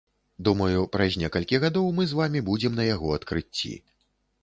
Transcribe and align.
Думаю, 0.47 0.79
праз 0.95 1.19
некалькі 1.25 1.61
гадоў 1.65 1.87
мы 2.01 2.09
з 2.09 2.19
вамі 2.23 2.45
будзем 2.51 2.73
на 2.83 2.91
яго 2.93 3.07
адкрыцці. 3.21 3.73